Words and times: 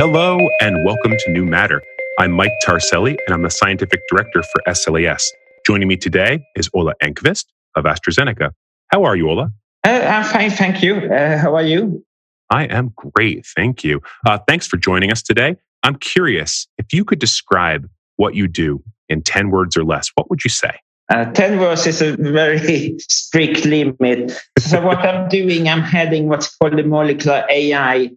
Hello, 0.00 0.38
and 0.60 0.84
welcome 0.84 1.16
to 1.18 1.32
New 1.32 1.44
Matter. 1.44 1.82
I'm 2.20 2.30
Mike 2.30 2.52
Tarselli, 2.64 3.18
and 3.26 3.34
I'm 3.34 3.42
the 3.42 3.50
scientific 3.50 4.00
director 4.08 4.44
for 4.44 4.62
SLAS. 4.72 5.24
Joining 5.66 5.88
me 5.88 5.96
today 5.96 6.46
is 6.54 6.70
Ola 6.72 6.94
Enkvist 7.02 7.46
of 7.74 7.82
AstraZeneca. 7.82 8.52
How 8.92 9.02
are 9.02 9.16
you, 9.16 9.28
Ola? 9.28 9.50
Uh, 9.84 9.90
I'm 9.90 10.22
fine, 10.22 10.52
thank 10.52 10.84
you. 10.84 10.98
Uh, 10.98 11.36
how 11.38 11.56
are 11.56 11.64
you? 11.64 12.04
I 12.48 12.66
am 12.66 12.92
great, 12.94 13.44
thank 13.56 13.82
you. 13.82 14.00
Uh, 14.24 14.38
thanks 14.46 14.68
for 14.68 14.76
joining 14.76 15.10
us 15.10 15.20
today. 15.20 15.56
I'm 15.82 15.96
curious 15.96 16.68
if 16.78 16.92
you 16.92 17.04
could 17.04 17.18
describe 17.18 17.88
what 18.18 18.36
you 18.36 18.46
do 18.46 18.80
in 19.08 19.20
10 19.20 19.50
words 19.50 19.76
or 19.76 19.82
less, 19.82 20.12
what 20.14 20.30
would 20.30 20.44
you 20.44 20.50
say? 20.50 20.78
Uh, 21.08 21.24
10 21.32 21.58
words 21.58 21.88
is 21.88 22.00
a 22.02 22.16
very 22.18 22.94
strict 23.00 23.64
limit. 23.64 24.40
So, 24.60 24.80
what 24.80 24.98
I'm 24.98 25.28
doing, 25.38 25.68
I'm 25.68 25.82
heading 25.82 26.28
what's 26.28 26.54
called 26.54 26.78
the 26.78 26.84
molecular 26.84 27.44
AI 27.50 28.10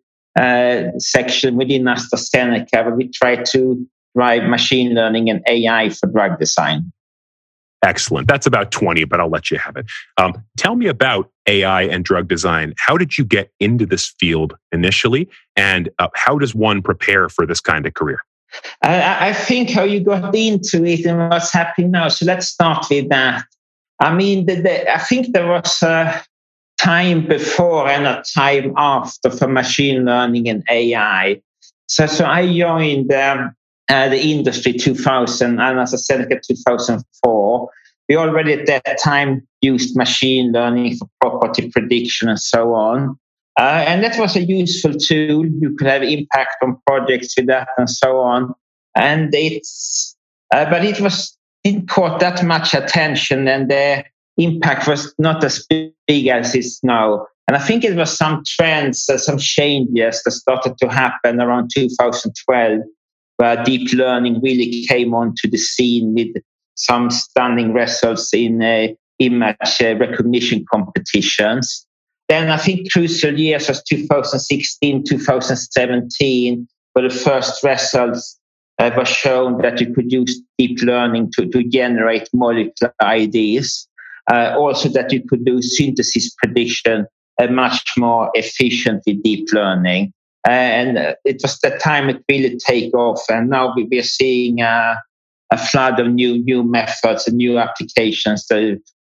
section 0.98 1.56
within 1.56 1.84
AstraZeneca, 1.84 2.86
where 2.86 2.96
we 2.96 3.08
try 3.10 3.36
to 3.36 3.88
drive 4.16 4.50
machine 4.50 4.94
learning 4.94 5.30
and 5.30 5.42
AI 5.48 5.90
for 5.90 6.08
drug 6.08 6.40
design. 6.40 6.92
Excellent. 7.84 8.28
That's 8.28 8.46
about 8.46 8.72
20, 8.72 9.06
but 9.06 9.20
I'll 9.20 9.30
let 9.30 9.50
you 9.50 9.58
have 9.58 9.76
it. 9.76 9.88
Um, 10.18 10.44
tell 10.56 10.76
me 10.76 10.86
about 10.86 11.32
AI 11.48 11.84
and 11.84 12.06
drug 12.06 12.28
design. 12.28 12.76
How 12.78 12.96
did 12.96 13.18
you 13.18 13.26
get 13.26 13.52
into 13.60 13.88
this 13.88 14.14
field 14.20 14.56
initially? 14.72 15.28
And 15.56 15.90
uh, 15.98 16.10
how 16.14 16.38
does 16.38 16.54
one 16.54 16.84
prepare 16.84 17.28
for 17.28 17.48
this 17.48 17.60
kind 17.60 17.88
of 17.88 17.96
career? 17.96 18.20
Uh, 18.84 19.18
I 19.20 19.34
think 19.34 19.72
how 19.72 19.84
you 19.84 20.02
got 20.02 20.36
into 20.36 20.86
it 20.86 21.06
and 21.06 21.30
what's 21.30 21.52
happening 21.52 21.92
now. 21.92 22.10
So 22.10 22.26
let's 22.26 22.48
start 22.48 22.86
with 22.90 23.10
that. 23.10 23.46
I 24.00 24.14
mean, 24.14 24.46
the, 24.46 24.56
the, 24.62 24.94
I 24.94 25.00
think 25.00 25.34
there 25.34 25.48
was 25.48 25.82
a 25.82 26.24
time 26.84 27.28
before 27.28 27.88
and 27.88 28.06
a 28.06 28.24
time 28.34 28.74
after 28.78 29.30
for 29.30 29.48
machine 29.48 30.06
learning 30.06 30.50
and 30.50 30.64
AI. 30.70 31.42
So, 31.88 32.06
so 32.06 32.26
I 32.26 32.48
joined 32.52 33.12
um, 33.14 33.56
uh, 33.90 34.10
the 34.10 34.20
industry 34.20 34.74
2000 34.74 35.60
and 35.60 35.80
as 35.80 35.94
I 35.94 35.98
said, 35.98 36.28
2004. 36.30 37.70
We 38.10 38.18
already 38.18 38.54
at 38.54 38.66
that 38.66 38.98
time 39.02 39.48
used 39.62 39.96
machine 39.96 40.52
learning 40.52 40.98
for 40.98 41.08
property 41.22 41.70
prediction 41.70 42.30
and 42.30 42.40
so 42.40 42.74
on. 42.74 43.18
Uh, 43.60 43.84
and 43.88 44.04
that 44.04 44.18
was 44.20 44.36
a 44.36 44.42
useful 44.42 44.94
tool. 44.94 45.46
You 45.46 45.76
could 45.78 45.88
have 45.88 46.04
impact 46.04 46.56
on 46.64 46.82
projects 46.88 47.36
with 47.38 47.48
that 47.48 47.68
and 47.78 47.90
so 47.90 48.20
on. 48.20 48.54
And 48.96 49.34
it's, 49.34 50.16
uh, 50.54 50.70
but 50.70 50.84
it 50.84 51.00
was 51.00 51.38
didn't 51.64 51.90
caught 51.90 52.20
that 52.20 52.44
much 52.44 52.74
attention, 52.74 53.48
and 53.48 53.70
impact 54.44 54.88
was 54.88 55.14
not 55.18 55.44
as 55.44 55.66
big 55.70 56.28
as 56.28 56.56
it's 56.56 56.84
now. 56.84 57.26
And 57.48 57.58
I 57.58 57.60
think 57.60 57.84
it 57.84 57.96
was 57.96 58.16
some 58.16 58.44
trends, 58.46 59.10
uh, 59.10 59.18
some 59.18 59.38
changes 59.38 60.22
that 60.24 60.32
started 60.32 60.78
to 60.78 60.88
happen 60.88 61.42
around 61.42 61.70
2012, 61.74 62.80
where 63.38 63.64
deep 63.64 63.92
learning 63.94 64.42
really 64.42 64.86
came 64.86 65.14
onto 65.14 65.50
the 65.50 65.58
scene 65.58 66.14
with 66.14 66.42
some 66.76 67.10
stunning 67.10 67.74
results 67.74 68.34
in 68.34 68.62
uh, 68.62 68.88
image 69.20 69.82
uh, 69.82 69.96
recognition 69.98 70.66
competitions. 70.72 71.86
Then 72.30 72.50
I 72.50 72.58
think 72.58 72.92
crucial 72.92 73.38
years 73.38 73.68
was 73.68 73.84
2016, 73.84 75.04
2017, 75.04 76.68
where 76.94 77.10
the 77.10 77.14
first 77.14 77.64
results 77.64 78.40
uh, 78.80 78.92
were 78.96 79.06
shown 79.06 79.62
that 79.62 79.80
you 79.80 79.94
could 79.94 80.12
use 80.12 80.42
deep 80.58 80.82
learning 80.82 81.32
to, 81.34 81.48
to 81.48 81.64
generate 81.64 82.30
molecular 82.34 82.94
IDs. 83.02 83.88
Uh, 84.32 84.56
also 84.58 84.90
that 84.90 85.12
you 85.12 85.22
could 85.28 85.46
do 85.46 85.62
synthesis 85.62 86.34
prediction 86.36 87.06
uh, 87.42 87.48
much 87.48 87.84
more 87.98 88.30
efficiently 88.34 89.14
deep 89.14 89.48
learning. 89.52 90.14
and 90.48 90.98
uh, 90.98 91.14
it 91.26 91.40
was 91.42 91.60
the 91.60 91.72
time 91.78 92.10
it 92.10 92.24
really 92.30 92.58
take 92.58 92.94
off. 92.94 93.22
And 93.30 93.50
now 93.50 93.74
we, 93.76 93.88
are 93.98 94.04
seeing 94.04 94.62
a 94.62 94.98
flood 95.58 96.00
of 96.00 96.08
new 96.08 96.44
new 96.44 96.64
methods 96.64 97.28
and 97.28 97.38
new 97.38 97.58
applications 97.58 98.48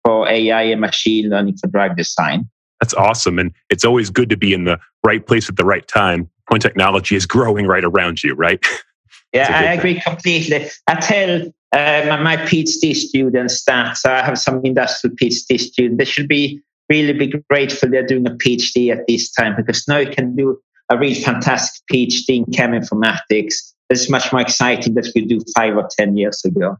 for 0.04 0.28
AI 0.28 0.62
and 0.64 0.82
machine 0.82 1.30
learning 1.30 1.58
for 1.58 1.68
drug 1.68 1.98
design. 1.98 2.48
That's 2.80 2.94
awesome. 2.94 3.40
And 3.40 3.52
it's 3.70 3.86
always 3.86 4.10
good 4.10 4.30
to 4.30 4.38
be 4.38 4.54
in 4.54 4.66
the 4.66 4.80
right 5.04 5.26
place 5.26 5.50
at 5.50 5.56
the 5.56 5.66
right 5.66 5.88
time 5.88 6.30
when 6.50 6.62
technology 6.62 7.16
is 7.16 7.26
growing 7.26 7.66
right 7.68 7.84
around 7.84 8.24
you, 8.24 8.34
right? 8.34 8.64
Yeah, 9.36 9.52
I 9.52 9.74
agree 9.74 10.00
completely. 10.00 10.70
I 10.88 10.96
tell 10.96 11.42
uh, 11.74 12.06
my, 12.08 12.18
my 12.22 12.38
PhD 12.38 12.96
students 12.96 13.66
that 13.66 13.98
so 13.98 14.12
I 14.12 14.24
have 14.24 14.38
some 14.38 14.62
industrial 14.64 15.16
PhD 15.18 15.60
students, 15.60 15.98
they 15.98 16.06
should 16.06 16.28
be 16.28 16.62
really 16.90 17.14
be 17.14 17.34
grateful 17.50 17.90
they're 17.90 18.06
doing 18.06 18.28
a 18.28 18.32
PhD 18.32 18.92
at 18.92 19.08
this 19.08 19.32
time 19.32 19.56
because 19.56 19.88
now 19.88 19.98
you 19.98 20.10
can 20.10 20.36
do 20.36 20.60
a 20.90 20.98
really 20.98 21.16
fantastic 21.16 21.84
PhD 21.92 22.30
in 22.30 22.46
chem 22.54 22.72
informatics. 22.72 23.56
It's 23.90 24.10
much 24.10 24.32
more 24.32 24.42
exciting 24.42 24.94
than 24.94 25.04
we 25.14 25.26
do 25.26 25.42
five 25.56 25.76
or 25.76 25.88
10 25.98 26.16
years 26.16 26.44
ago. 26.46 26.78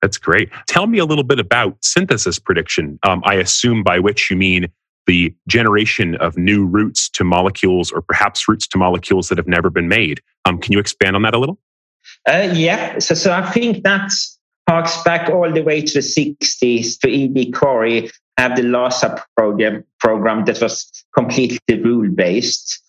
That's 0.00 0.16
great. 0.16 0.48
Tell 0.68 0.86
me 0.86 0.98
a 0.98 1.04
little 1.04 1.24
bit 1.24 1.40
about 1.40 1.76
synthesis 1.82 2.38
prediction. 2.38 2.98
Um, 3.02 3.22
I 3.24 3.34
assume 3.34 3.82
by 3.82 3.98
which 3.98 4.30
you 4.30 4.36
mean 4.36 4.68
the 5.08 5.34
generation 5.48 6.14
of 6.16 6.36
new 6.36 6.64
routes 6.64 7.08
to 7.08 7.24
molecules 7.24 7.90
or 7.90 8.02
perhaps 8.02 8.46
routes 8.46 8.68
to 8.68 8.78
molecules 8.78 9.28
that 9.30 9.38
have 9.38 9.48
never 9.48 9.70
been 9.70 9.88
made. 9.88 10.20
Um, 10.44 10.58
can 10.58 10.72
you 10.72 10.78
expand 10.78 11.16
on 11.16 11.22
that 11.22 11.34
a 11.34 11.38
little? 11.38 11.58
Uh, 12.28 12.52
yeah, 12.52 12.98
so, 12.98 13.14
so 13.14 13.32
I 13.32 13.50
think 13.50 13.82
that 13.84 14.12
harks 14.68 15.02
back 15.02 15.30
all 15.30 15.50
the 15.50 15.62
way 15.62 15.80
to 15.80 15.94
the 15.94 16.00
60s 16.00 17.00
to 17.00 17.08
E.D. 17.08 17.52
Corey 17.52 18.10
have 18.36 18.54
the 18.54 18.62
LASA 18.62 19.20
program, 19.36 19.82
program 19.98 20.44
that 20.44 20.60
was 20.60 20.90
completely 21.14 21.82
rule 21.82 22.10
based. 22.10 22.80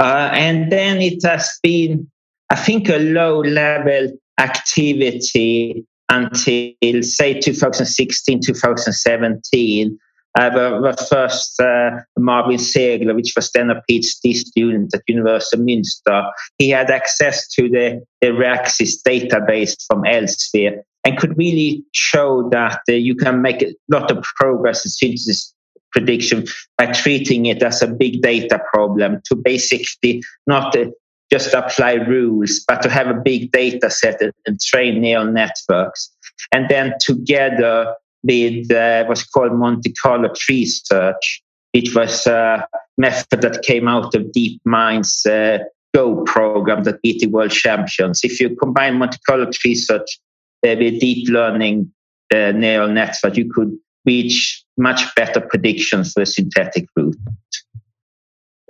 Uh, 0.00 0.30
and 0.32 0.72
then 0.72 1.00
it 1.00 1.24
has 1.24 1.58
been, 1.62 2.10
I 2.50 2.56
think, 2.56 2.88
a 2.88 2.98
low 2.98 3.40
level 3.40 4.18
activity 4.38 5.86
until, 6.08 7.02
say, 7.02 7.38
2016, 7.40 8.40
2017 8.40 9.98
uh, 10.38 10.50
the, 10.50 10.80
the, 10.80 11.06
first 11.06 11.60
uh, 11.60 11.90
Marvin 12.18 12.58
Segler, 12.58 13.14
which 13.14 13.32
was 13.34 13.50
then 13.52 13.70
a 13.70 13.82
PhD 13.90 14.34
student 14.34 14.94
at 14.94 15.02
University 15.06 15.56
of 15.56 15.66
Münster, 15.66 16.30
he 16.58 16.68
had 16.70 16.90
access 16.90 17.48
to 17.54 17.68
the, 17.68 18.04
the 18.20 18.28
Reaxys 18.28 19.00
database 19.06 19.76
from 19.86 20.04
elsewhere 20.04 20.84
and 21.04 21.18
could 21.18 21.36
really 21.38 21.82
show 21.92 22.48
that 22.50 22.80
uh, 22.88 22.92
you 22.92 23.14
can 23.14 23.40
make 23.40 23.62
a 23.62 23.74
lot 23.90 24.10
of 24.10 24.22
progress 24.36 24.84
in 24.84 24.90
synthesis 24.90 25.54
prediction 25.92 26.46
by 26.76 26.86
treating 26.92 27.46
it 27.46 27.62
as 27.62 27.80
a 27.82 27.86
big 27.86 28.20
data 28.20 28.60
problem 28.72 29.20
to 29.24 29.34
basically 29.34 30.22
not 30.46 30.76
uh, 30.76 30.86
just 31.32 31.52
apply 31.54 31.94
rules, 31.94 32.64
but 32.66 32.82
to 32.82 32.88
have 32.88 33.08
a 33.08 33.20
big 33.20 33.50
data 33.52 33.90
set 33.90 34.20
and, 34.20 34.32
and 34.46 34.60
train 34.60 35.00
neural 35.00 35.26
networks. 35.26 36.10
And 36.52 36.68
then 36.68 36.94
together 37.00 37.94
with 38.22 38.70
uh, 38.70 39.04
what's 39.04 39.24
called 39.24 39.54
Monte 39.54 39.92
Carlo 39.94 40.30
tree 40.34 40.66
search. 40.66 41.42
It 41.72 41.94
was 41.94 42.26
a 42.26 42.66
method 42.96 43.42
that 43.42 43.62
came 43.62 43.88
out 43.88 44.14
of 44.14 44.32
DeepMind's 44.36 45.26
uh, 45.26 45.58
Go 45.94 46.22
program 46.24 46.84
that 46.84 47.00
beat 47.02 47.20
the 47.20 47.28
world 47.28 47.50
champions. 47.50 48.20
If 48.22 48.40
you 48.40 48.54
combine 48.56 48.98
Monte 48.98 49.18
Carlo 49.26 49.50
tree 49.50 49.74
search 49.74 50.18
uh, 50.66 50.76
with 50.78 51.00
deep 51.00 51.28
learning 51.28 51.90
uh, 52.32 52.52
neural 52.52 52.88
network, 52.88 53.36
you 53.36 53.50
could 53.50 53.76
reach 54.04 54.64
much 54.76 55.14
better 55.14 55.40
predictions 55.40 56.12
for 56.12 56.22
a 56.22 56.26
synthetic 56.26 56.86
route. 56.94 57.16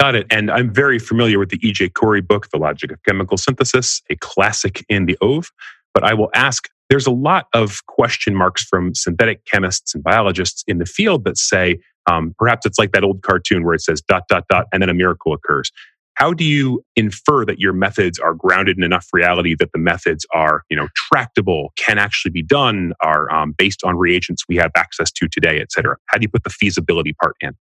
Got 0.00 0.14
it. 0.14 0.26
And 0.30 0.50
I'm 0.50 0.72
very 0.72 1.00
familiar 1.00 1.40
with 1.40 1.50
the 1.50 1.58
E.J. 1.60 1.90
Corey 1.90 2.20
book, 2.20 2.50
The 2.50 2.58
Logic 2.58 2.92
of 2.92 3.02
Chemical 3.02 3.36
Synthesis, 3.36 4.00
a 4.10 4.16
classic 4.16 4.84
in 4.88 5.06
the 5.06 5.18
OVE. 5.20 5.50
But 5.92 6.04
I 6.04 6.14
will 6.14 6.30
ask 6.34 6.68
there's 6.88 7.06
a 7.06 7.10
lot 7.12 7.46
of 7.52 7.84
question 7.86 8.34
marks 8.34 8.64
from 8.64 8.94
synthetic 8.94 9.44
chemists 9.44 9.94
and 9.94 10.02
biologists 10.02 10.64
in 10.66 10.78
the 10.78 10.86
field 10.86 11.24
that 11.24 11.36
say 11.36 11.78
um, 12.10 12.34
perhaps 12.38 12.64
it's 12.64 12.78
like 12.78 12.92
that 12.92 13.04
old 13.04 13.22
cartoon 13.22 13.64
where 13.64 13.74
it 13.74 13.82
says 13.82 14.00
dot 14.00 14.24
dot 14.28 14.44
dot 14.48 14.66
and 14.72 14.82
then 14.82 14.88
a 14.88 14.94
miracle 14.94 15.32
occurs. 15.32 15.70
How 16.14 16.32
do 16.32 16.42
you 16.42 16.82
infer 16.96 17.44
that 17.44 17.60
your 17.60 17.72
methods 17.72 18.18
are 18.18 18.34
grounded 18.34 18.76
in 18.76 18.82
enough 18.82 19.06
reality 19.12 19.54
that 19.56 19.70
the 19.72 19.78
methods 19.78 20.26
are 20.34 20.62
you 20.70 20.76
know 20.76 20.88
tractable 20.96 21.72
can 21.76 21.98
actually 21.98 22.32
be 22.32 22.42
done 22.42 22.92
are 23.00 23.32
um, 23.32 23.54
based 23.56 23.84
on 23.84 23.96
reagents 23.96 24.42
we 24.48 24.56
have 24.56 24.72
access 24.76 25.12
to 25.12 25.28
today 25.28 25.60
et 25.60 25.70
cetera? 25.70 25.96
How 26.06 26.18
do 26.18 26.22
you 26.22 26.28
put 26.28 26.44
the 26.44 26.50
feasibility 26.50 27.14
part 27.20 27.36
in? 27.40 27.52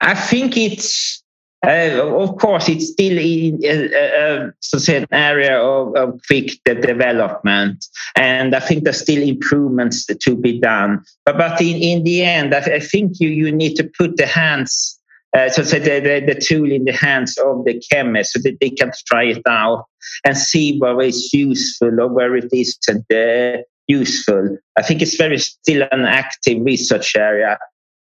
I 0.00 0.14
think 0.14 0.56
it's 0.56 1.21
uh, 1.64 2.16
of 2.18 2.38
course, 2.38 2.68
it's 2.68 2.88
still 2.88 3.16
in, 3.18 3.60
uh, 3.64 3.96
uh, 3.96 4.50
say 4.60 4.96
an 4.96 5.06
area 5.12 5.58
of, 5.58 5.94
of 5.94 6.20
quick 6.26 6.58
development, 6.64 7.86
and 8.16 8.54
I 8.56 8.60
think 8.60 8.82
there's 8.82 9.00
still 9.00 9.22
improvements 9.22 10.04
to 10.06 10.36
be 10.36 10.58
done. 10.58 11.04
But 11.24 11.38
but 11.38 11.60
in, 11.60 11.76
in 11.76 12.04
the 12.04 12.24
end, 12.24 12.52
I, 12.52 12.58
I 12.58 12.80
think 12.80 13.20
you 13.20 13.28
you 13.28 13.52
need 13.52 13.76
to 13.76 13.90
put 13.96 14.16
the 14.16 14.26
hands, 14.26 14.98
uh, 15.36 15.50
so 15.50 15.62
say 15.62 15.78
the, 15.78 16.00
the, 16.00 16.34
the 16.34 16.40
tool 16.40 16.70
in 16.70 16.84
the 16.84 16.92
hands 16.92 17.38
of 17.38 17.64
the 17.64 17.80
chemist, 17.90 18.32
so 18.32 18.40
that 18.40 18.58
they 18.60 18.70
can 18.70 18.90
try 19.06 19.24
it 19.24 19.42
out 19.48 19.86
and 20.24 20.36
see 20.36 20.78
where 20.78 21.00
it's 21.00 21.32
useful 21.32 22.00
or 22.00 22.08
where 22.08 22.34
it 22.34 22.52
isn't 22.52 23.06
uh, 23.12 23.62
useful. 23.86 24.58
I 24.76 24.82
think 24.82 25.00
it's 25.00 25.16
very 25.16 25.38
still 25.38 25.86
an 25.92 26.06
active 26.06 26.64
research 26.64 27.14
area. 27.14 27.56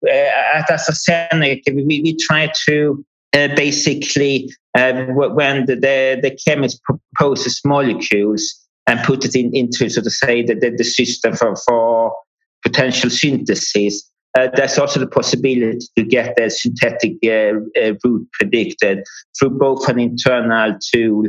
Uh, 0.08 0.12
at 0.12 0.70
AstraZeneca, 0.70 1.76
we, 1.76 2.02
we 2.02 2.16
try 2.16 2.50
to 2.68 3.06
uh, 3.34 3.48
basically 3.56 4.52
um, 4.78 5.16
when 5.16 5.66
the, 5.66 5.76
the, 5.76 6.20
the 6.22 6.38
chemist 6.46 6.81
proposes 6.84 7.62
molecules 7.66 8.68
and 8.88 9.00
put 9.04 9.26
it 9.26 9.36
in, 9.36 9.56
into, 9.56 9.90
so 9.90 10.02
to 10.02 10.10
say, 10.10 10.44
the, 10.44 10.56
the, 10.56 10.72
the 10.72 10.84
system 10.84 11.36
for, 11.36 11.56
for 11.56 12.16
potential 12.64 13.10
synthesis. 13.10 14.10
Uh, 14.38 14.48
there's 14.56 14.78
also 14.78 15.00
the 15.00 15.08
possibility 15.08 15.86
to 15.98 16.04
get 16.04 16.36
the 16.38 16.50
synthetic 16.50 17.14
uh, 17.24 17.60
uh, 17.81 17.94
route 18.04 18.28
predicted 18.34 19.04
through 19.38 19.50
both 19.50 19.88
an 19.90 20.00
internal 20.00 20.76
tool 20.94 21.24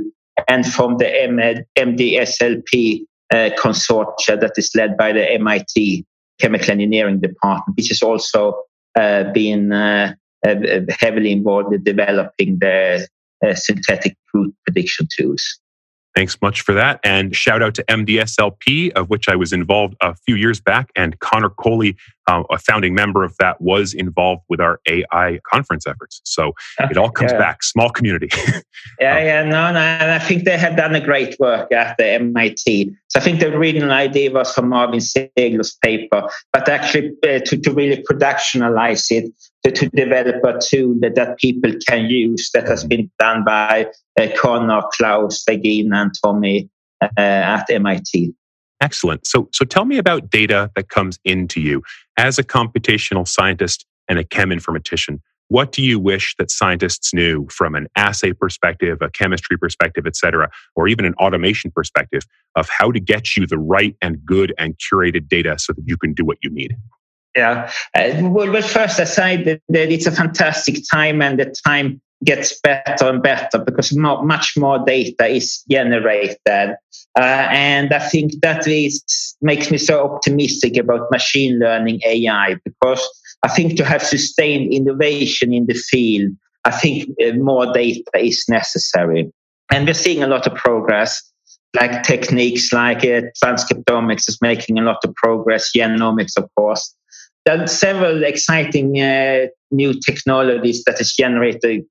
and 0.49 0.67
from 0.67 0.99
the 0.99 1.65
MDSLP 1.79 3.05
uh, 3.33 3.51
consortia 3.59 4.41
that 4.41 4.53
is 4.57 4.71
led 4.75 4.97
by 4.97 5.13
the 5.13 5.33
MIT 5.33 6.05
Chemical 6.41 6.71
Engineering 6.71 7.21
Department, 7.21 7.77
which 7.77 7.89
has 7.89 8.03
also 8.03 8.63
uh, 8.99 9.25
been 9.33 9.73
uh, 9.73 10.15
heavily 10.45 11.33
involved 11.33 11.75
in 11.75 11.83
developing 11.83 12.59
the 12.59 13.07
synthetic 13.55 14.17
route 14.35 14.55
prediction 14.67 15.09
tools. 15.17 15.61
Thanks 16.17 16.37
much 16.43 16.63
for 16.63 16.73
that. 16.75 16.99
And 17.05 17.35
shout 17.37 17.63
out 17.63 17.75
to 17.77 17.85
MDSLP, 17.85 18.91
of 18.93 19.09
which 19.11 19.29
I 19.29 19.37
was 19.37 19.53
involved 19.53 19.95
a 20.01 20.15
few 20.27 20.35
years 20.35 20.61
back. 20.61 20.91
And 20.97 21.19
Connor 21.21 21.51
Coley, 21.51 21.97
uh, 22.27 22.43
a 22.51 22.59
founding 22.59 22.95
member 22.95 23.23
of 23.23 23.37
that, 23.39 23.61
was 23.61 23.95
involved 23.95 24.43
with 24.49 24.61
our 24.61 24.81
AI 24.89 25.39
conference 25.47 25.87
efforts. 25.87 26.21
So 26.25 26.53
it 26.81 26.97
all 26.97 27.11
comes 27.11 27.31
yeah. 27.31 27.39
back. 27.39 27.63
Small 27.63 27.91
community. 27.91 28.29
yeah, 29.01 29.17
um, 29.17 29.25
yeah, 29.25 29.45
no, 29.45 29.73
no. 29.73 29.79
And 29.79 30.11
I 30.11 30.19
think 30.19 30.45
they 30.45 30.59
have 30.59 30.77
done 30.77 30.97
a 30.97 31.01
great 31.01 31.39
work 31.39 31.71
at 31.73 31.97
the 31.97 32.07
MIT. 32.07 32.93
So 33.09 33.21
I 33.21 33.23
think 33.23 33.39
the 33.39 33.55
original 33.55 33.93
idea 33.93 34.33
was 34.33 34.53
from 34.53 34.69
Marvin 34.71 34.99
Segal's 34.99 35.77
paper, 35.81 36.29
but 36.53 36.69
actually 36.69 37.13
uh, 37.25 37.39
to, 37.39 37.57
to 37.57 37.73
really 37.73 38.03
productionalize 38.03 39.07
it, 39.13 39.33
to, 39.65 39.71
to 39.71 39.89
develop 39.91 40.43
a 40.45 40.59
tool 40.61 40.97
that, 41.01 41.15
that 41.17 41.39
people 41.39 41.73
can 41.87 42.07
use 42.07 42.51
that 42.55 42.67
has 42.67 42.85
been 42.85 43.11
done 43.19 43.45
by 43.45 43.87
uh, 44.19 44.29
Connor, 44.37 44.83
Klaus, 44.93 45.45
Regina, 45.49 46.03
and 46.03 46.13
Tommy 46.23 46.71
uh, 47.03 47.09
at 47.17 47.71
MIT. 47.71 48.35
Excellent. 48.81 49.27
So, 49.27 49.49
so 49.53 49.65
tell 49.65 49.85
me 49.85 49.99
about 49.99 50.31
data 50.31 50.71
that 50.75 50.89
comes 50.89 51.19
into 51.25 51.61
you 51.61 51.83
as 52.17 52.39
a 52.39 52.43
computational 52.43 53.29
scientist 53.29 53.85
and 54.09 54.19
a 54.19 54.25
chem 54.25 54.51
informatician. 54.51 55.21
What 55.49 55.73
do 55.73 55.83
you 55.83 55.99
wish 55.99 56.37
that 56.39 56.51
scientists 56.51 57.13
knew 57.13 57.47
from 57.51 57.75
an 57.75 57.89
assay 57.97 58.33
perspective, 58.33 58.99
a 59.03 59.11
chemistry 59.11 59.59
perspective, 59.59 60.07
et 60.07 60.15
cetera, 60.15 60.49
or 60.77 60.87
even 60.87 61.05
an 61.05 61.15
automation 61.15 61.73
perspective 61.73 62.23
of 62.55 62.69
how 62.71 62.93
to 62.93 63.01
get 63.01 63.37
you 63.37 63.47
the 63.47 63.59
right 63.59 63.97
and 64.01 64.25
good 64.25 64.55
and 64.59 64.79
curated 64.79 65.29
data 65.29 65.59
so 65.59 65.73
that 65.73 65.83
you 65.85 65.97
can 65.97 66.15
do 66.15 66.25
what 66.25 66.39
you 66.41 66.51
need? 66.51 66.77
Yeah. 67.37 67.71
Uh, 67.95 68.11
well, 68.23 68.51
well, 68.51 68.63
first, 68.63 68.99
aside 68.99 69.45
that, 69.45 69.63
that 69.69 69.93
it's 69.93 70.07
a 70.07 70.13
fantastic 70.13 70.79
time 70.91 71.23
and 71.23 71.39
the 71.39 71.55
time 71.65 72.01
gets 72.25 72.59
better 72.61 73.09
and 73.09 73.23
better 73.23 73.59
because 73.59 73.97
more, 73.97 74.23
much 74.25 74.55
more 74.57 74.79
data 74.85 75.27
is 75.27 75.63
generated. 75.71 76.75
Uh, 77.19 77.47
and 77.51 77.93
I 77.93 77.99
think 77.99 78.41
that 78.43 78.67
is, 78.67 79.37
makes 79.41 79.71
me 79.71 79.79
so 79.79 80.05
optimistic 80.05 80.77
about 80.77 81.11
machine 81.11 81.59
learning 81.59 82.01
AI 82.05 82.57
because 82.65 83.03
I 83.43 83.49
think 83.49 83.77
to 83.77 83.85
have 83.85 84.03
sustained 84.03 84.73
innovation 84.73 85.53
in 85.53 85.67
the 85.67 85.75
field, 85.75 86.33
I 86.65 86.73
think 86.73 87.09
uh, 87.25 87.33
more 87.35 87.73
data 87.73 88.11
is 88.17 88.45
necessary. 88.49 89.33
And 89.73 89.87
we're 89.87 89.95
seeing 89.95 90.23
a 90.23 90.27
lot 90.27 90.47
of 90.47 90.55
progress 90.57 91.23
like 91.75 92.03
techniques 92.03 92.73
like 92.73 92.99
uh, 92.99 93.23
transcriptomics 93.43 94.29
is 94.29 94.39
making 94.43 94.79
a 94.79 94.83
lot 94.83 94.99
of 95.05 95.15
progress, 95.15 95.71
genomics, 95.75 96.37
of 96.37 96.49
course. 96.57 96.95
There 97.47 97.63
are 97.63 97.67
several 97.67 98.23
exciting 98.25 99.01
uh, 99.01 99.47
new 99.71 99.95
technologies 100.01 100.85
that 100.85 100.99
has 100.99 101.13
generated 101.13 101.85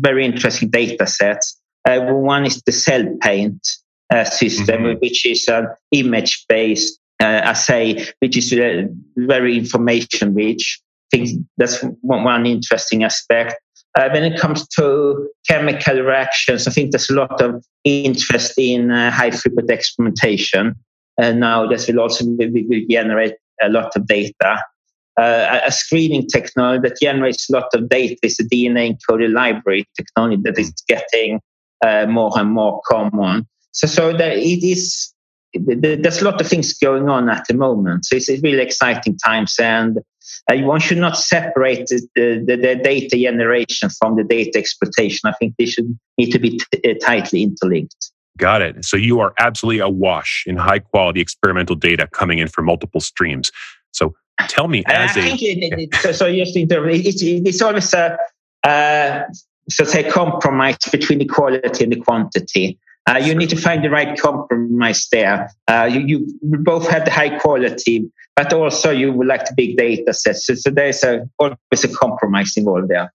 very 0.00 0.24
interesting 0.24 0.68
data 0.68 1.06
sets. 1.06 1.60
Uh, 1.84 2.00
one 2.00 2.44
is 2.44 2.60
the 2.62 2.72
cell 2.72 3.04
paint 3.20 3.66
uh, 4.12 4.24
system, 4.24 4.82
mm-hmm. 4.82 4.98
which 4.98 5.24
is 5.24 5.46
an 5.48 5.68
image 5.92 6.44
based 6.48 6.98
uh, 7.22 7.40
assay, 7.44 8.04
which 8.20 8.36
is 8.36 8.52
uh, 8.52 8.82
very 9.16 9.56
information 9.56 10.34
rich. 10.34 10.80
I 11.12 11.18
think 11.18 11.46
that's 11.56 11.84
one 12.00 12.46
interesting 12.46 13.04
aspect. 13.04 13.54
Uh, 13.96 14.08
when 14.12 14.24
it 14.24 14.38
comes 14.38 14.66
to 14.68 15.28
chemical 15.48 16.00
reactions, 16.00 16.66
I 16.66 16.70
think 16.70 16.90
there's 16.90 17.08
a 17.08 17.14
lot 17.14 17.40
of 17.40 17.64
interest 17.84 18.54
in 18.58 18.90
uh, 18.90 19.10
high 19.10 19.30
throughput 19.30 19.70
experimentation. 19.70 20.74
And 21.18 21.40
now 21.40 21.66
this 21.66 21.88
will 21.88 22.00
also 22.00 22.26
will, 22.26 22.50
will 22.52 22.82
generate 22.90 23.34
a 23.62 23.70
lot 23.70 23.96
of 23.96 24.06
data 24.06 24.62
uh, 25.18 25.60
a 25.64 25.72
screening 25.72 26.26
technology 26.26 26.88
that 26.88 26.98
generates 27.00 27.48
a 27.48 27.52
lot 27.52 27.68
of 27.74 27.88
data 27.88 28.16
is 28.22 28.38
a 28.38 28.44
DNA 28.44 28.96
encoded 28.96 29.32
library 29.32 29.86
technology 29.96 30.40
that 30.44 30.58
is 30.58 30.72
getting 30.88 31.40
uh, 31.84 32.06
more 32.06 32.32
and 32.38 32.50
more 32.50 32.80
common. 32.86 33.46
So, 33.72 33.86
so 33.86 34.12
that 34.12 34.38
it 34.38 34.66
is. 34.66 35.12
There's 35.54 36.20
a 36.20 36.24
lot 36.24 36.38
of 36.38 36.46
things 36.46 36.74
going 36.74 37.08
on 37.08 37.30
at 37.30 37.46
the 37.48 37.54
moment. 37.54 38.04
So 38.04 38.16
it's 38.16 38.28
really 38.28 38.60
exciting 38.60 39.16
times, 39.16 39.56
and 39.58 39.98
uh, 40.50 40.56
one 40.58 40.80
should 40.80 40.98
not 40.98 41.16
separate 41.16 41.86
the, 41.86 42.06
the, 42.14 42.56
the, 42.56 42.74
data 42.74 43.16
generation 43.16 43.88
from 43.98 44.16
the 44.16 44.24
data 44.24 44.58
exploitation. 44.58 45.20
I 45.24 45.32
think 45.32 45.54
they 45.58 45.64
should 45.64 45.98
need 46.18 46.30
to 46.32 46.38
be 46.38 46.58
t- 46.58 46.90
uh, 46.90 46.94
tightly 47.02 47.42
interlinked. 47.42 48.12
Got 48.36 48.60
it. 48.60 48.84
So 48.84 48.98
you 48.98 49.20
are 49.20 49.32
absolutely 49.38 49.80
awash 49.80 50.44
in 50.46 50.56
high 50.56 50.80
quality 50.80 51.20
experimental 51.20 51.74
data 51.74 52.06
coming 52.12 52.38
in 52.38 52.48
from 52.48 52.66
multiple 52.66 53.00
streams. 53.00 53.50
So 53.92 54.14
Tell 54.48 54.68
me, 54.68 54.84
as 54.86 55.16
I 55.16 55.20
a, 55.20 55.24
think 55.24 55.42
it, 55.42 55.58
it, 55.80 55.94
so, 55.96 56.12
so 56.12 56.26
yes, 56.26 56.52
it's, 56.54 57.22
it's 57.22 57.62
always 57.62 57.92
a 57.94 58.18
uh, 58.64 59.22
so 59.68 59.84
say 59.84 60.08
compromise 60.08 60.76
between 60.90 61.18
the 61.18 61.24
quality 61.24 61.84
and 61.84 61.92
the 61.92 62.00
quantity. 62.00 62.78
Uh, 63.08 63.18
you 63.18 63.34
need 63.34 63.48
to 63.50 63.56
find 63.56 63.84
the 63.84 63.90
right 63.90 64.18
compromise 64.18 65.06
there. 65.12 65.50
Uh, 65.68 65.88
you, 65.90 66.00
you 66.00 66.26
both 66.42 66.88
have 66.88 67.04
the 67.04 67.10
high 67.10 67.38
quality, 67.38 68.10
but 68.34 68.52
also 68.52 68.90
you 68.90 69.12
would 69.12 69.28
like 69.28 69.44
the 69.44 69.54
big 69.56 69.76
data 69.76 70.12
sets. 70.12 70.46
So, 70.46 70.54
so 70.54 70.70
there's 70.70 71.04
a, 71.04 71.28
always 71.38 71.84
a 71.84 71.88
compromise 71.88 72.56
involved 72.56 72.88
there. 72.88 73.12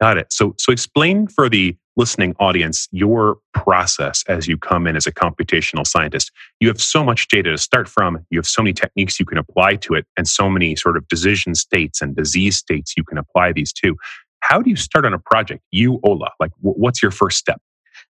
Got 0.00 0.18
it. 0.18 0.32
So, 0.32 0.54
so 0.58 0.72
explain 0.72 1.26
for 1.26 1.48
the 1.48 1.76
listening 1.96 2.34
audience 2.38 2.88
your 2.90 3.38
process 3.54 4.24
as 4.28 4.48
you 4.48 4.56
come 4.56 4.86
in 4.86 4.96
as 4.96 5.06
a 5.06 5.12
computational 5.12 5.86
scientist. 5.86 6.30
You 6.60 6.68
have 6.68 6.80
so 6.80 7.04
much 7.04 7.28
data 7.28 7.50
to 7.50 7.58
start 7.58 7.88
from. 7.88 8.24
You 8.30 8.38
have 8.38 8.46
so 8.46 8.62
many 8.62 8.72
techniques 8.72 9.20
you 9.20 9.26
can 9.26 9.38
apply 9.38 9.76
to 9.76 9.94
it, 9.94 10.06
and 10.16 10.26
so 10.26 10.48
many 10.48 10.76
sort 10.76 10.96
of 10.96 11.06
decision 11.08 11.54
states 11.54 12.00
and 12.00 12.16
disease 12.16 12.56
states 12.56 12.94
you 12.96 13.04
can 13.04 13.18
apply 13.18 13.52
these 13.52 13.72
to. 13.74 13.96
How 14.40 14.60
do 14.60 14.70
you 14.70 14.76
start 14.76 15.04
on 15.04 15.14
a 15.14 15.18
project? 15.18 15.62
You, 15.70 16.00
Ola, 16.02 16.30
like 16.40 16.50
what's 16.60 17.02
your 17.02 17.12
first 17.12 17.38
step? 17.38 17.60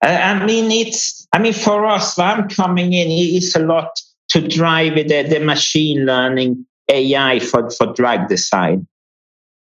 I 0.02 0.44
mean, 0.44 0.70
it's. 0.70 1.26
I 1.32 1.38
mean, 1.38 1.52
for 1.52 1.86
us, 1.86 2.18
I'm 2.18 2.48
coming 2.48 2.92
in. 2.92 3.08
It's 3.10 3.54
a 3.54 3.60
lot 3.60 3.90
to 4.30 4.46
drive 4.46 4.94
the, 4.94 5.22
the 5.28 5.40
machine 5.40 6.06
learning 6.06 6.66
AI 6.88 7.40
for 7.40 7.70
for 7.70 7.92
drug 7.92 8.28
design, 8.28 8.86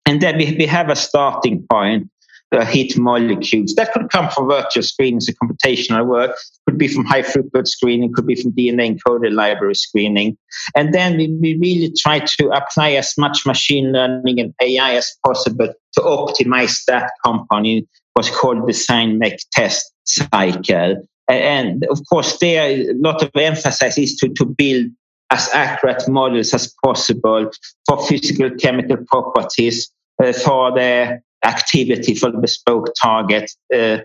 and 0.05 0.21
then 0.21 0.37
we, 0.37 0.55
we 0.57 0.65
have 0.65 0.89
a 0.89 0.95
starting 0.95 1.65
point 1.69 2.09
uh, 2.51 2.65
hit 2.65 2.97
molecules. 2.97 3.73
That 3.75 3.91
could 3.93 4.09
come 4.09 4.29
from 4.29 4.47
virtual 4.47 4.83
screenings 4.83 5.27
and 5.27 5.37
computational 5.39 6.05
work, 6.05 6.37
could 6.67 6.77
be 6.77 6.87
from 6.87 7.05
high 7.05 7.21
throughput 7.21 7.67
screening, 7.67 8.13
could 8.13 8.27
be 8.27 8.35
from 8.35 8.51
DNA 8.51 8.97
encoded 8.97 9.33
library 9.33 9.75
screening. 9.75 10.37
And 10.75 10.93
then 10.93 11.17
we, 11.17 11.27
we 11.41 11.57
really 11.57 11.93
try 11.97 12.19
to 12.19 12.49
apply 12.49 12.91
as 12.91 13.13
much 13.17 13.45
machine 13.45 13.91
learning 13.91 14.39
and 14.39 14.53
AI 14.61 14.95
as 14.95 15.15
possible 15.25 15.73
to 15.93 16.01
optimize 16.01 16.83
that 16.85 17.11
compound 17.25 17.65
in 17.65 17.87
what's 18.13 18.29
called 18.29 18.63
the 18.63 18.67
design 18.67 19.19
make 19.19 19.39
test 19.51 19.91
cycle. 20.05 21.07
And 21.27 21.85
of 21.85 21.99
course, 22.07 22.37
there 22.37 22.69
a 22.69 22.93
lot 22.93 23.23
of 23.23 23.31
emphasis 23.35 23.97
is 23.97 24.15
to, 24.17 24.29
to 24.29 24.45
build 24.45 24.87
as 25.31 25.49
accurate 25.53 26.07
models 26.07 26.53
as 26.53 26.73
possible 26.83 27.49
for 27.87 28.05
physical 28.05 28.51
chemical 28.51 28.97
properties, 29.07 29.91
uh, 30.23 30.31
for 30.31 30.71
the 30.71 31.19
activity 31.45 32.15
for 32.15 32.31
bespoke 32.31 32.93
target, 33.01 33.51
uh, 33.73 33.99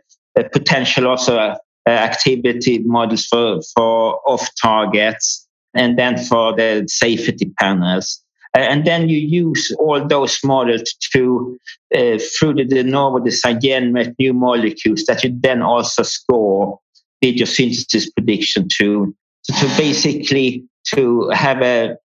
potential 0.53 1.09
also 1.09 1.39
uh, 1.39 1.57
activity 1.89 2.79
models 2.81 3.27
for, 3.27 3.61
for 3.75 4.21
off 4.27 4.49
targets, 4.61 5.47
and 5.75 5.99
then 5.99 6.17
for 6.19 6.55
the 6.55 6.85
safety 6.89 7.53
panels. 7.59 8.23
And 8.55 8.85
then 8.85 9.09
you 9.09 9.19
use 9.19 9.75
all 9.79 10.05
those 10.05 10.39
models 10.43 10.83
to, 11.13 11.57
uh, 11.95 12.19
through 12.19 12.55
the 12.55 12.65
de 12.65 12.83
novo 12.83 13.21
design, 13.21 13.61
generate 13.61 14.15
new 14.19 14.35
molecules 14.35 15.05
that 15.05 15.23
you 15.23 15.37
then 15.41 15.63
also 15.63 16.03
score 16.03 16.81
your 17.21 17.47
synthesis 17.47 18.11
prediction 18.11 18.67
to, 18.79 19.15
to, 19.45 19.53
to 19.53 19.67
basically 19.77 20.65
to 20.95 21.29
have 21.31 21.63
a 21.63 21.97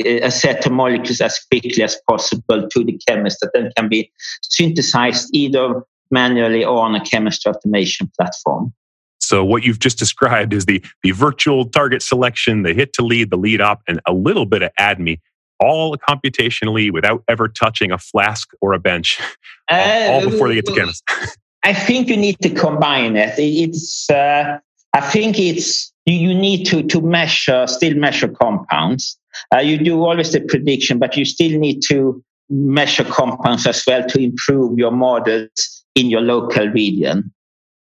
a 0.00 0.30
set 0.30 0.66
of 0.66 0.72
molecules 0.72 1.20
as 1.20 1.38
quickly 1.50 1.82
as 1.82 1.96
possible 2.08 2.68
to 2.68 2.84
the 2.84 2.98
chemist 3.06 3.38
that 3.40 3.50
then 3.54 3.70
can 3.76 3.88
be 3.88 4.10
synthesized 4.42 5.30
either 5.32 5.82
manually 6.10 6.64
or 6.64 6.82
on 6.82 6.94
a 6.94 7.04
chemistry 7.04 7.52
automation 7.52 8.10
platform. 8.18 8.72
So 9.20 9.44
what 9.44 9.64
you've 9.64 9.78
just 9.78 9.98
described 9.98 10.52
is 10.52 10.66
the, 10.66 10.84
the 11.02 11.12
virtual 11.12 11.64
target 11.64 12.02
selection, 12.02 12.62
the 12.62 12.74
hit 12.74 12.92
to 12.94 13.02
lead, 13.02 13.30
the 13.30 13.36
lead 13.36 13.60
up, 13.60 13.82
and 13.88 14.00
a 14.06 14.12
little 14.12 14.44
bit 14.44 14.62
of 14.62 14.70
ADME, 14.78 15.20
all 15.60 15.96
computationally 15.96 16.92
without 16.92 17.24
ever 17.28 17.48
touching 17.48 17.90
a 17.90 17.98
flask 17.98 18.50
or 18.60 18.74
a 18.74 18.78
bench, 18.78 19.18
all, 19.70 20.12
all 20.12 20.30
before 20.30 20.48
they 20.48 20.56
get 20.56 20.66
to 20.66 20.74
chemist. 20.74 21.02
I 21.62 21.72
think 21.72 22.08
you 22.08 22.16
need 22.16 22.38
to 22.40 22.50
combine 22.50 23.16
it. 23.16 23.34
It's, 23.38 24.10
uh, 24.10 24.58
I 24.92 25.00
think 25.00 25.38
it's, 25.38 25.93
you, 26.06 26.14
you 26.14 26.34
need 26.34 26.64
to, 26.66 26.82
to 26.84 27.00
measure, 27.00 27.66
still 27.66 27.94
measure 27.94 28.28
compounds. 28.28 29.18
Uh, 29.54 29.58
you 29.58 29.78
do 29.78 30.02
always 30.04 30.32
the 30.32 30.40
prediction, 30.40 30.98
but 30.98 31.16
you 31.16 31.24
still 31.24 31.58
need 31.58 31.80
to 31.88 32.22
measure 32.50 33.04
compounds 33.04 33.66
as 33.66 33.82
well 33.86 34.06
to 34.06 34.20
improve 34.20 34.78
your 34.78 34.90
models 34.90 35.84
in 35.94 36.10
your 36.10 36.20
local 36.20 36.68
region. 36.68 37.32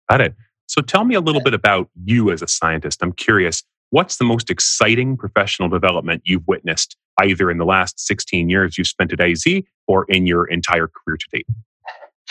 Got 0.10 0.22
it. 0.22 0.36
So 0.68 0.82
tell 0.82 1.04
me 1.04 1.16
a 1.16 1.22
little 1.22 1.42
bit 1.42 1.54
about 1.54 1.90
you 2.04 2.32
as 2.32 2.42
a 2.42 2.48
scientist. 2.48 3.04
I'm 3.04 3.12
curious, 3.12 3.64
what's 3.90 4.18
the 4.18 4.24
most 4.24 4.50
exciting 4.50 5.18
professional 5.18 5.70
development 5.70 6.24
you've 6.26 6.48
witnessed 6.48 6.96
either 7.22 7.52
in 7.52 7.58
the 7.58 7.66
last 7.66 8.00
16 8.00 8.50
years 8.50 8.78
you've 8.78 8.88
spent 8.88 9.14
at 9.14 9.22
AZ 9.22 9.46
or 9.88 10.06
in 10.06 10.26
your 10.26 10.46
entire 10.46 10.88
career 10.88 11.18
to 11.18 11.28
date? 11.32 11.48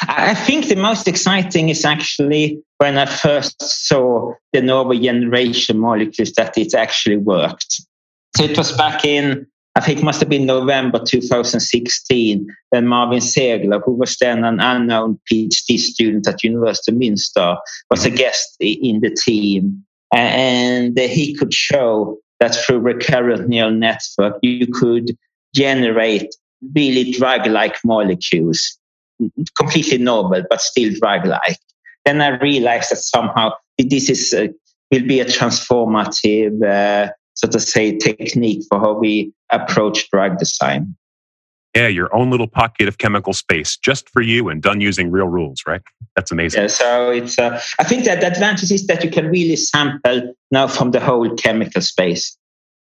I 0.09 0.35
think 0.35 0.67
the 0.67 0.77
most 0.77 1.07
exciting 1.09 1.69
is 1.69 1.85
actually 1.85 2.63
when 2.79 2.99
I 2.99 3.07
first 3.07 3.63
saw 3.63 4.35
the 4.53 4.61
novel 4.61 4.99
generation 4.99 5.79
molecules 5.79 6.33
that 6.33 6.59
it 6.59 6.75
actually 6.75 7.19
worked. 7.19 7.81
So 8.37 8.45
it 8.45 8.57
was 8.57 8.73
back 8.73 9.05
in, 9.05 9.47
I 9.77 9.81
think 9.81 10.01
it 10.01 10.05
must 10.05 10.21
have 10.21 10.29
been 10.29 10.47
November 10.47 10.99
2016, 10.99 12.47
when 12.71 12.87
Marvin 12.87 13.21
Segler, 13.21 13.83
who 13.85 13.93
was 13.93 14.17
then 14.19 14.45
an 14.45 14.59
unknown 14.59 15.21
PhD 15.31 15.79
student 15.79 16.27
at 16.27 16.43
University 16.43 16.93
of 16.93 16.99
Minster, 16.99 17.57
was 17.91 18.05
a 18.05 18.09
mm-hmm. 18.09 18.17
guest 18.17 18.57
in 18.61 19.01
the 19.01 19.11
team. 19.11 19.85
And 20.13 20.99
uh, 20.99 21.03
he 21.03 21.35
could 21.35 21.55
show 21.55 22.19
that 22.41 22.55
through 22.55 22.81
recurrent 22.81 23.49
neural 23.49 23.71
network, 23.71 24.39
you 24.43 24.67
could 24.67 25.17
generate 25.55 26.35
really 26.75 27.13
drug-like 27.13 27.77
molecules, 27.85 28.79
completely 29.57 29.99
novel, 29.99 30.43
but 30.49 30.61
still 30.61 30.93
drug-like. 31.01 31.59
Then 32.05 32.21
I 32.21 32.39
realized 32.39 32.91
that 32.91 32.97
somehow 32.97 33.53
this 33.79 34.11
is 34.11 34.33
uh, 34.35 34.49
will 34.91 35.07
be 35.07 35.21
a 35.21 35.25
transformative, 35.25 36.63
uh, 36.63 37.11
so 37.35 37.49
to 37.49 37.59
say, 37.59 37.97
technique 37.97 38.65
for 38.69 38.79
how 38.79 38.93
we 38.93 39.33
approach 39.51 40.11
drug 40.11 40.39
design. 40.39 40.95
Yeah, 41.75 41.89
your 41.89 42.15
own 42.15 42.31
little 42.31 42.49
pocket 42.49 42.87
of 42.87 42.99
chemical 42.99 43.33
space 43.33 43.79
just 43.79 44.11
for 44.11 44.21
you 44.21 44.51
and 44.51 44.61
done 44.61 44.83
using 44.83 45.11
real 45.11 45.29
rules, 45.29 45.63
right? 45.67 45.81
That's 46.15 46.31
amazing. 46.31 46.61
Yeah, 46.61 46.67
so 46.67 47.11
it's, 47.11 47.39
uh, 47.39 47.59
I 47.79 47.85
think 47.85 48.05
that 48.05 48.21
the 48.21 48.27
advantage 48.27 48.71
is 48.71 48.87
that 48.89 49.03
you 49.03 49.11
can 49.11 49.29
really 49.29 49.57
sample 49.57 50.35
now 50.51 50.69
from 50.69 50.91
the 50.91 51.01
whole 51.01 51.35
chemical 51.37 51.81
space. 51.81 52.37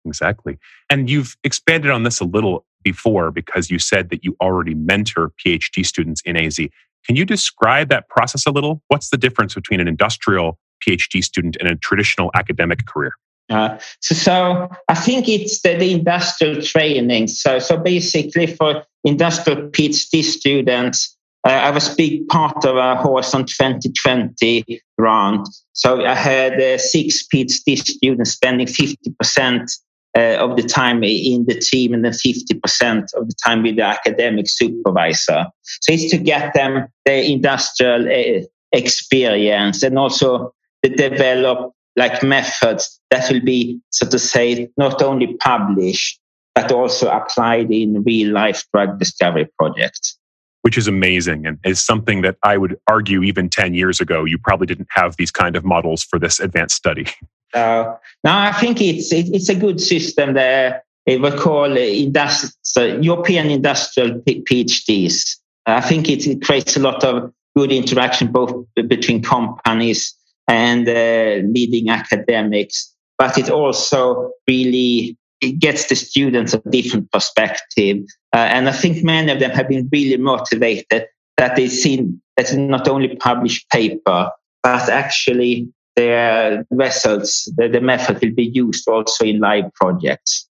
Exactly. 0.05 0.57
And 0.89 1.09
you've 1.09 1.35
expanded 1.43 1.91
on 1.91 2.03
this 2.03 2.21
a 2.21 2.23
little 2.23 2.65
before 2.91 3.31
because 3.31 3.69
you 3.69 3.79
said 3.79 4.09
that 4.11 4.23
you 4.23 4.35
already 4.41 4.73
mentor 4.73 5.31
PhD 5.39 5.85
students 5.85 6.21
in 6.21 6.37
AZ. 6.37 6.57
Can 7.05 7.15
you 7.15 7.25
describe 7.25 7.89
that 7.89 8.07
process 8.09 8.45
a 8.45 8.51
little? 8.51 8.81
What's 8.87 9.09
the 9.09 9.17
difference 9.17 9.53
between 9.55 9.79
an 9.79 9.87
industrial 9.87 10.57
PhD 10.81 11.23
student 11.23 11.57
and 11.59 11.69
a 11.69 11.75
traditional 11.75 12.29
academic 12.33 12.85
career? 12.85 13.13
Uh, 13.49 13.77
so, 14.01 14.13
so 14.15 14.69
I 14.89 14.95
think 14.95 15.29
it's 15.29 15.61
the, 15.61 15.75
the, 15.77 15.93
industrial 15.93 16.61
training. 16.61 17.27
So, 17.27 17.59
so 17.59 17.77
basically, 17.77 18.47
for 18.47 18.83
industrial 19.05 19.69
PhD 19.69 20.21
students, 20.21 21.17
uh, 21.47 21.51
I 21.51 21.71
was 21.71 21.95
big 21.95 22.27
part 22.27 22.65
of 22.65 22.75
a 22.75 23.01
Horizon 23.01 23.45
2020 23.45 24.81
round. 24.97 25.45
So 25.71 26.03
I 26.05 26.15
had 26.15 26.59
uh, 26.59 26.77
six 26.77 27.25
PhD 27.33 27.77
students 27.77 28.31
spending 28.31 28.67
50% 28.67 29.71
uh, 30.17 30.37
of 30.39 30.55
the 30.55 30.63
time 30.63 31.03
in 31.03 31.45
the 31.45 31.53
team 31.53 31.93
and 31.93 32.03
then 32.03 32.11
50% 32.11 33.03
of 33.13 33.27
the 33.27 33.35
time 33.45 33.61
with 33.61 33.75
the 33.75 33.83
academic 33.83 34.47
supervisor. 34.49 35.45
So 35.63 35.93
it's 35.93 36.09
to 36.09 36.17
get 36.17 36.53
them 36.55 36.87
the 37.05 37.31
industrial 37.31 38.07
uh, 38.07 38.43
experience 38.71 39.83
and 39.83 39.99
also 39.99 40.53
to 40.83 40.89
develop 40.89 41.71
like 41.95 42.23
methods 42.23 42.99
that 43.11 43.31
will 43.31 43.41
be, 43.41 43.79
so 43.91 44.07
to 44.07 44.19
say, 44.19 44.69
not 44.77 45.01
only 45.01 45.35
published, 45.35 46.19
but 46.55 46.71
also 46.71 47.09
applied 47.09 47.71
in 47.71 48.03
real 48.03 48.33
life 48.33 48.63
drug 48.73 48.97
discovery 48.97 49.47
projects. 49.59 50.17
Which 50.63 50.77
is 50.77 50.87
amazing 50.87 51.45
and 51.45 51.59
is 51.63 51.79
something 51.79 52.23
that 52.23 52.37
I 52.43 52.57
would 52.57 52.77
argue 52.87 53.21
even 53.21 53.49
10 53.49 53.75
years 53.75 54.01
ago, 54.01 54.25
you 54.25 54.37
probably 54.37 54.65
didn't 54.65 54.89
have 54.89 55.15
these 55.17 55.31
kind 55.31 55.55
of 55.55 55.63
models 55.63 56.03
for 56.03 56.17
this 56.17 56.39
advanced 56.39 56.75
study. 56.75 57.05
Uh, 57.53 57.95
now, 58.23 58.39
I 58.39 58.51
think 58.51 58.81
it's, 58.81 59.11
it, 59.11 59.27
it's 59.33 59.49
a 59.49 59.55
good 59.55 59.79
system 59.79 60.33
there. 60.33 60.83
It 61.05 61.21
we 61.21 61.31
call 61.31 61.69
industri- 61.69 63.03
European 63.03 63.49
industrial 63.49 64.19
PhDs. 64.19 65.37
I 65.65 65.81
think 65.81 66.09
it, 66.09 66.27
it 66.27 66.41
creates 66.41 66.75
a 66.75 66.81
lot 66.81 67.03
of 67.03 67.31
good 67.55 67.71
interaction 67.71 68.27
both 68.31 68.53
between 68.87 69.23
companies 69.23 70.13
and 70.47 70.87
uh, 70.87 71.47
leading 71.47 71.89
academics, 71.89 72.93
but 73.17 73.37
it 73.37 73.49
also 73.49 74.31
really 74.47 75.17
it 75.41 75.59
gets 75.59 75.87
the 75.87 75.95
students 75.95 76.53
a 76.53 76.61
different 76.69 77.11
perspective. 77.11 77.97
Uh, 78.33 78.37
and 78.37 78.67
I 78.67 78.71
think 78.71 79.03
many 79.03 79.31
of 79.31 79.39
them 79.39 79.51
have 79.51 79.69
been 79.69 79.87
really 79.91 80.17
motivated 80.17 81.05
that 81.37 81.55
they've 81.55 81.71
seen 81.71 82.21
that 82.37 82.53
not 82.55 82.87
only 82.87 83.15
published 83.15 83.69
paper, 83.69 84.31
but 84.63 84.89
actually 84.89 85.71
their 85.97 86.65
results, 86.69 87.45
the, 87.57 87.67
the 87.67 87.81
method 87.81 88.21
will 88.21 88.33
be 88.33 88.45
used 88.45 88.87
also 88.87 89.25
in 89.25 89.39
live 89.39 89.73
projects. 89.73 90.47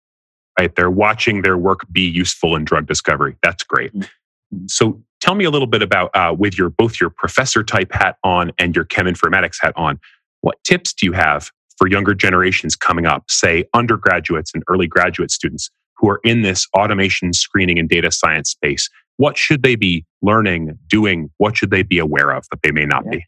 Right. 0.57 0.73
They're 0.73 0.91
watching 0.91 1.41
their 1.41 1.57
work 1.57 1.81
be 1.91 2.01
useful 2.01 2.55
in 2.55 2.63
drug 2.63 2.85
discovery. 2.85 3.35
That's 3.41 3.63
great. 3.63 3.93
Mm-hmm. 3.93 4.65
So 4.67 5.01
tell 5.19 5.35
me 5.35 5.45
a 5.45 5.49
little 5.49 5.67
bit 5.67 5.81
about 5.81 6.11
uh, 6.13 6.35
with 6.37 6.57
your 6.57 6.69
both 6.69 7.01
your 7.01 7.09
professor 7.09 7.63
type 7.63 7.91
hat 7.91 8.17
on 8.23 8.51
and 8.59 8.75
your 8.75 8.85
chem 8.85 9.07
informatics 9.07 9.57
hat 9.59 9.73
on 9.75 9.99
what 10.41 10.63
tips 10.63 10.93
do 10.93 11.05
you 11.05 11.13
have 11.13 11.49
for 11.77 11.87
younger 11.87 12.13
generations 12.13 12.75
coming 12.75 13.05
up 13.05 13.23
say 13.29 13.63
undergraduates 13.73 14.51
and 14.53 14.63
early 14.67 14.87
graduate 14.87 15.31
students 15.31 15.69
who 15.97 16.09
are 16.09 16.19
in 16.23 16.41
this 16.41 16.67
automation 16.77 17.33
screening 17.33 17.79
and 17.79 17.87
data 17.87 18.11
science 18.11 18.51
space 18.51 18.89
what 19.17 19.37
should 19.37 19.63
they 19.63 19.75
be 19.75 20.05
learning 20.21 20.77
doing 20.87 21.29
what 21.37 21.55
should 21.55 21.71
they 21.71 21.83
be 21.83 21.97
aware 21.97 22.31
of 22.31 22.45
that 22.51 22.61
they 22.61 22.71
may 22.71 22.85
not 22.85 23.03
yeah. 23.05 23.11
be 23.11 23.25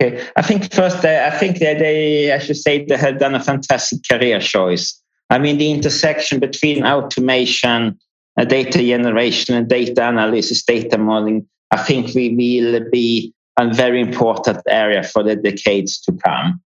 okay 0.00 0.26
i 0.36 0.42
think 0.42 0.72
first 0.72 1.04
uh, 1.04 1.30
i 1.30 1.36
think 1.36 1.58
that 1.58 1.78
they 1.78 2.32
i 2.32 2.38
should 2.38 2.56
say 2.56 2.84
they 2.84 2.96
have 2.96 3.18
done 3.18 3.34
a 3.34 3.40
fantastic 3.40 4.00
career 4.10 4.40
choice 4.40 5.00
i 5.30 5.38
mean 5.38 5.58
the 5.58 5.70
intersection 5.70 6.40
between 6.40 6.84
automation 6.84 7.98
data 8.42 8.78
generation 8.78 9.54
and 9.54 9.68
data 9.68 10.08
analysis, 10.08 10.64
data 10.64 10.98
modeling, 10.98 11.46
I 11.70 11.76
think 11.76 12.14
we 12.14 12.34
will 12.34 12.90
be 12.90 13.32
a 13.56 13.72
very 13.72 14.00
important 14.00 14.58
area 14.68 15.04
for 15.04 15.22
the 15.22 15.36
decades 15.36 16.00
to 16.00 16.12
come. 16.12 16.60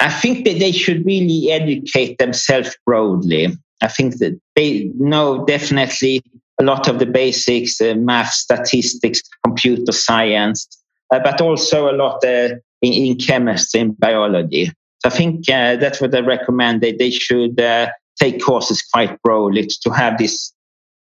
I 0.00 0.10
think 0.10 0.44
that 0.44 0.58
they 0.58 0.72
should 0.72 1.06
really 1.06 1.50
educate 1.50 2.18
themselves 2.18 2.76
broadly. 2.84 3.56
I 3.80 3.88
think 3.88 4.18
that 4.18 4.38
they 4.56 4.90
know 4.98 5.44
definitely 5.46 6.22
a 6.60 6.64
lot 6.64 6.88
of 6.88 6.98
the 6.98 7.06
basics, 7.06 7.80
uh, 7.80 7.94
math, 7.96 8.32
statistics, 8.32 9.22
computer 9.42 9.92
science, 9.92 10.68
uh, 11.12 11.20
but 11.20 11.40
also 11.40 11.90
a 11.90 11.96
lot 11.96 12.24
uh, 12.24 12.50
in, 12.84 12.92
in, 12.92 13.16
chemistry 13.16 13.80
and 13.80 13.98
biology. 13.98 14.66
So 14.66 15.06
I 15.06 15.10
think 15.10 15.48
uh, 15.48 15.76
that's 15.76 16.00
what 16.00 16.14
I 16.14 16.20
recommend. 16.20 16.82
That 16.82 16.98
they 16.98 17.10
should 17.10 17.60
uh, 17.60 17.90
take 18.20 18.42
courses 18.42 18.82
quite 18.82 19.20
broadly 19.22 19.68
to 19.82 19.90
have 19.90 20.18
this 20.18 20.52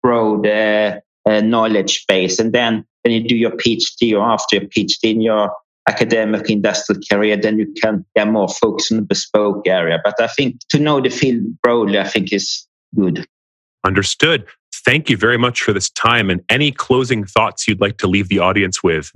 broad 0.03 0.47
uh, 0.47 1.01
uh, 1.27 1.41
knowledge 1.41 2.05
base. 2.07 2.39
And 2.39 2.53
then 2.53 2.85
when 3.03 3.15
you 3.15 3.27
do 3.27 3.37
your 3.37 3.53
PhD 3.53 4.13
or 4.13 4.23
after 4.23 4.57
your 4.57 4.67
PhD 4.67 5.05
in 5.05 5.21
your 5.21 5.53
academic 5.89 6.49
industrial 6.51 7.01
career, 7.11 7.37
then 7.37 7.59
you 7.59 7.73
can 7.81 8.05
get 8.15 8.29
more 8.29 8.49
focus 8.49 8.91
on 8.91 8.99
the 8.99 9.03
bespoke 9.03 9.67
area. 9.67 10.01
But 10.03 10.21
I 10.21 10.29
think 10.29 10.61
to 10.71 10.79
know 10.79 11.01
the 11.01 11.11
field 11.11 11.43
broadly, 11.63 11.99
I 11.99 12.05
think 12.05 12.33
is 12.33 12.67
good. 12.95 13.27
Understood. 13.85 14.47
Thank 14.85 15.11
you 15.11 15.17
very 15.17 15.39
much 15.39 15.63
for 15.63 15.73
this 15.73 15.91
time. 15.91 16.31
And 16.31 16.41
any 16.49 16.73
closing 16.73 17.25
thoughts 17.25 17.67
you'd 17.69 17.81
like 17.81 17.99
to 17.99 18.07
leave 18.07 18.29
the 18.29 18.39
audience 18.39 18.83
with? 18.83 19.13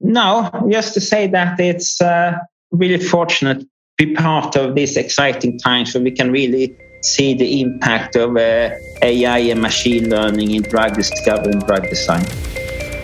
No, 0.00 0.50
just 0.70 0.94
to 0.94 1.00
say 1.00 1.26
that 1.28 1.60
it's 1.60 2.00
uh, 2.00 2.38
really 2.70 3.02
fortunate 3.02 3.60
to 3.60 3.68
be 3.98 4.14
part 4.14 4.56
of 4.56 4.74
these 4.74 4.96
exciting 4.96 5.58
times 5.58 5.94
where 5.94 6.02
we 6.02 6.10
can 6.10 6.30
really 6.30 6.76
see 7.02 7.34
the 7.34 7.60
impact 7.60 8.16
of 8.16 8.36
uh, 8.36 8.70
AI 9.02 9.38
and 9.38 9.60
machine 9.60 10.10
learning 10.10 10.52
in 10.52 10.62
drug 10.62 10.94
discovery 10.94 11.52
and 11.52 11.66
drug 11.66 11.88
design. 11.88 12.24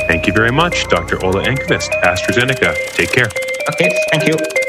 Thank 0.06 0.26
you 0.26 0.32
very 0.32 0.52
much, 0.52 0.84
Dr. 0.88 1.22
Ola 1.24 1.42
Enqvist, 1.44 1.90
AstraZeneca. 2.02 2.74
Take 2.94 3.12
care. 3.12 3.28
Okay, 3.68 3.90
thank 4.10 4.26
you. 4.28 4.65